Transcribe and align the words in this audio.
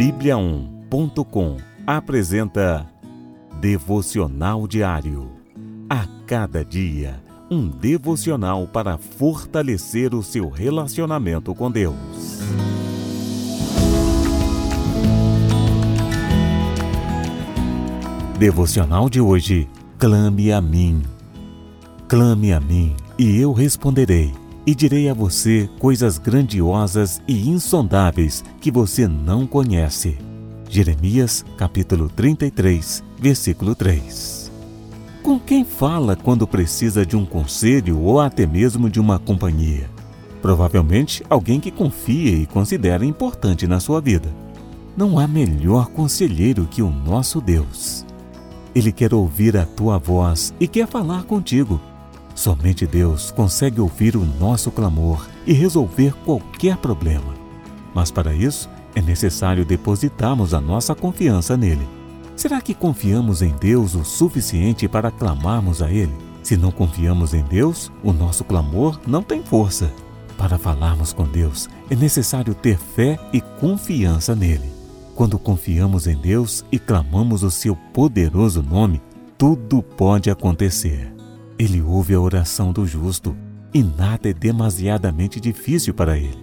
Bíblia1.com 0.00 1.58
apresenta 1.86 2.90
Devocional 3.60 4.66
Diário. 4.66 5.30
A 5.90 6.06
cada 6.26 6.64
dia, 6.64 7.22
um 7.50 7.68
devocional 7.68 8.66
para 8.66 8.96
fortalecer 8.96 10.14
o 10.14 10.22
seu 10.22 10.48
relacionamento 10.48 11.54
com 11.54 11.70
Deus. 11.70 12.40
Devocional 18.38 19.10
de 19.10 19.20
hoje. 19.20 19.68
Clame 19.98 20.50
a 20.50 20.62
mim. 20.62 21.02
Clame 22.08 22.54
a 22.54 22.58
mim 22.58 22.96
e 23.18 23.38
eu 23.38 23.52
responderei 23.52 24.32
e 24.66 24.74
direi 24.74 25.08
a 25.08 25.14
você 25.14 25.68
coisas 25.78 26.18
grandiosas 26.18 27.20
e 27.26 27.48
insondáveis 27.48 28.44
que 28.60 28.70
você 28.70 29.08
não 29.08 29.46
conhece. 29.46 30.18
Jeremias, 30.68 31.44
capítulo 31.56 32.08
33, 32.08 33.02
versículo 33.18 33.74
3. 33.74 34.50
Com 35.22 35.38
quem 35.38 35.64
fala 35.64 36.16
quando 36.16 36.46
precisa 36.46 37.04
de 37.04 37.16
um 37.16 37.26
conselho 37.26 37.98
ou 38.00 38.20
até 38.20 38.46
mesmo 38.46 38.88
de 38.88 39.00
uma 39.00 39.18
companhia? 39.18 39.90
Provavelmente 40.40 41.22
alguém 41.28 41.60
que 41.60 41.70
confia 41.70 42.30
e 42.30 42.46
considera 42.46 43.04
importante 43.04 43.66
na 43.66 43.80
sua 43.80 44.00
vida. 44.00 44.28
Não 44.96 45.18
há 45.18 45.26
melhor 45.26 45.88
conselheiro 45.88 46.66
que 46.70 46.82
o 46.82 46.90
nosso 46.90 47.40
Deus. 47.40 48.06
Ele 48.74 48.92
quer 48.92 49.12
ouvir 49.12 49.56
a 49.56 49.66
tua 49.66 49.98
voz 49.98 50.54
e 50.60 50.68
quer 50.68 50.86
falar 50.86 51.24
contigo 51.24 51.80
Somente 52.34 52.86
Deus 52.86 53.30
consegue 53.30 53.80
ouvir 53.80 54.16
o 54.16 54.24
nosso 54.24 54.70
clamor 54.70 55.28
e 55.46 55.52
resolver 55.52 56.14
qualquer 56.24 56.76
problema. 56.76 57.34
Mas 57.94 58.10
para 58.10 58.34
isso, 58.34 58.68
é 58.94 59.02
necessário 59.02 59.64
depositarmos 59.64 60.54
a 60.54 60.60
nossa 60.60 60.94
confiança 60.94 61.56
nele. 61.56 61.86
Será 62.36 62.60
que 62.60 62.74
confiamos 62.74 63.42
em 63.42 63.54
Deus 63.60 63.94
o 63.94 64.04
suficiente 64.04 64.88
para 64.88 65.10
clamarmos 65.10 65.82
a 65.82 65.90
Ele? 65.90 66.14
Se 66.42 66.56
não 66.56 66.70
confiamos 66.70 67.34
em 67.34 67.42
Deus, 67.42 67.92
o 68.02 68.12
nosso 68.12 68.44
clamor 68.44 68.98
não 69.06 69.22
tem 69.22 69.42
força. 69.42 69.92
Para 70.38 70.56
falarmos 70.56 71.12
com 71.12 71.24
Deus, 71.24 71.68
é 71.90 71.94
necessário 71.94 72.54
ter 72.54 72.78
fé 72.78 73.18
e 73.30 73.42
confiança 73.42 74.34
nele. 74.34 74.72
Quando 75.14 75.38
confiamos 75.38 76.06
em 76.06 76.16
Deus 76.16 76.64
e 76.72 76.78
clamamos 76.78 77.42
o 77.42 77.50
seu 77.50 77.76
poderoso 77.76 78.62
nome, 78.62 79.02
tudo 79.36 79.82
pode 79.82 80.30
acontecer. 80.30 81.19
Ele 81.60 81.82
ouve 81.82 82.14
a 82.14 82.20
oração 82.20 82.72
do 82.72 82.86
justo 82.86 83.36
e 83.74 83.82
nada 83.82 84.30
é 84.30 84.32
demasiadamente 84.32 85.38
difícil 85.38 85.92
para 85.92 86.16
ele. 86.16 86.40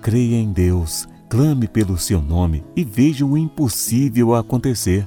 Creia 0.00 0.36
em 0.36 0.50
Deus, 0.54 1.06
clame 1.28 1.68
pelo 1.68 1.98
seu 1.98 2.22
nome 2.22 2.64
e 2.74 2.82
veja 2.82 3.26
o 3.26 3.36
impossível 3.36 4.34
acontecer. 4.34 5.06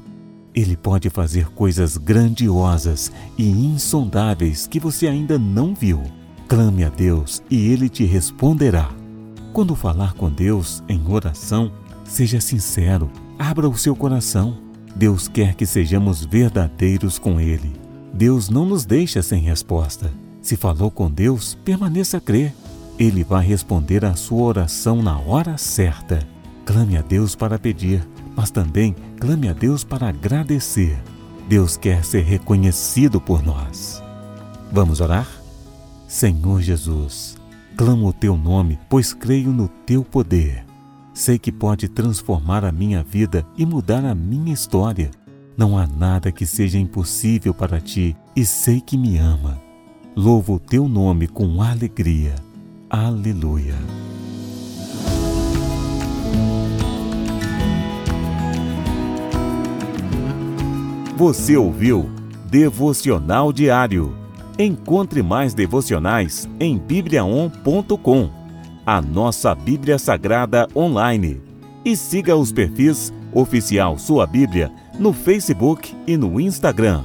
Ele 0.53 0.77
pode 0.77 1.09
fazer 1.09 1.47
coisas 1.53 1.97
grandiosas 1.97 3.11
e 3.35 3.49
insondáveis 3.49 4.67
que 4.67 4.79
você 4.79 5.07
ainda 5.07 5.39
não 5.39 5.73
viu. 5.73 6.03
Clame 6.47 6.83
a 6.83 6.89
Deus 6.89 7.41
e 7.49 7.71
ele 7.71 7.89
te 7.89 8.05
responderá. 8.05 8.91
Quando 9.53 9.73
falar 9.73 10.13
com 10.13 10.29
Deus 10.29 10.83
em 10.87 11.01
oração, 11.07 11.71
seja 12.03 12.39
sincero, 12.39 13.09
abra 13.39 13.67
o 13.67 13.75
seu 13.75 13.95
coração. 13.95 14.55
Deus 14.95 15.27
quer 15.27 15.55
que 15.55 15.65
sejamos 15.65 16.23
verdadeiros 16.23 17.17
com 17.17 17.41
Ele. 17.41 17.86
Deus 18.13 18.49
não 18.49 18.65
nos 18.65 18.85
deixa 18.85 19.21
sem 19.21 19.41
resposta. 19.41 20.11
Se 20.41 20.55
falou 20.55 20.89
com 20.89 21.09
Deus, 21.11 21.57
permaneça 21.65 22.17
a 22.17 22.21
crer. 22.21 22.53
Ele 22.97 23.23
vai 23.23 23.45
responder 23.45 24.03
a 24.05 24.15
sua 24.15 24.43
oração 24.43 25.01
na 25.03 25.19
hora 25.19 25.57
certa. 25.57 26.19
Clame 26.65 26.97
a 26.97 27.01
Deus 27.01 27.35
para 27.35 27.59
pedir, 27.59 28.07
mas 28.35 28.49
também 28.49 28.95
clame 29.19 29.49
a 29.49 29.53
Deus 29.53 29.83
para 29.83 30.09
agradecer. 30.09 30.97
Deus 31.47 31.77
quer 31.77 32.03
ser 32.03 32.23
reconhecido 32.23 33.21
por 33.21 33.43
nós. 33.43 34.01
Vamos 34.71 34.99
orar? 34.99 35.27
Senhor 36.07 36.61
Jesus, 36.61 37.37
clamo 37.75 38.07
o 38.07 38.13
teu 38.13 38.35
nome, 38.35 38.79
pois 38.89 39.13
creio 39.13 39.51
no 39.51 39.67
teu 39.67 40.03
poder. 40.03 40.65
Sei 41.13 41.39
que 41.39 41.51
pode 41.51 41.87
transformar 41.87 42.63
a 42.63 42.71
minha 42.71 43.03
vida 43.03 43.45
e 43.57 43.65
mudar 43.65 44.05
a 44.05 44.13
minha 44.13 44.53
história. 44.53 45.09
Não 45.57 45.75
há 45.75 45.87
nada 45.87 46.31
que 46.31 46.45
seja 46.45 46.77
impossível 46.77 47.51
para 47.51 47.81
ti 47.81 48.15
e 48.35 48.45
sei 48.45 48.79
que 48.79 48.95
me 48.95 49.17
ama. 49.17 49.59
Louvo 50.15 50.53
o 50.53 50.59
teu 50.59 50.87
nome 50.87 51.27
com 51.27 51.63
alegria. 51.63 52.35
Aleluia. 52.87 53.73
Você 61.15 61.57
ouviu 61.57 62.07
Devocional 62.45 63.51
Diário. 63.51 64.15
Encontre 64.59 65.23
mais 65.23 65.55
devocionais 65.55 66.47
em 66.59 66.77
bibliaon.com, 66.77 68.29
a 68.85 69.01
nossa 69.01 69.55
Bíblia 69.55 69.97
Sagrada 69.97 70.67
online. 70.75 71.46
E 71.87 71.95
siga 71.95 72.35
os 72.35 72.51
perfis 72.51 73.13
Oficial 73.31 73.97
Sua 73.97 74.27
Bíblia 74.27 74.69
no 74.99 75.13
Facebook 75.13 75.95
e 76.05 76.17
no 76.17 76.37
Instagram. 76.37 77.01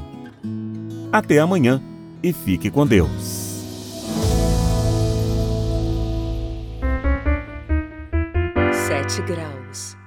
Até 1.13 1.39
amanhã 1.39 1.81
e 2.21 2.33
fique 2.33 2.69
com 2.69 2.85
Deus. 2.85 3.63
Sete 8.73 9.23
graus. 9.23 10.02